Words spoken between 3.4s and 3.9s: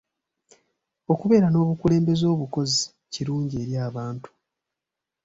eri